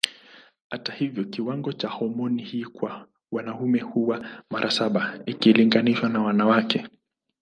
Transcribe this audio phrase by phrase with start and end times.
[0.69, 6.87] Hata hivyo kiwango cha homoni hii kwa wanaume huwa mara saba ikilinganishwa na wanawake.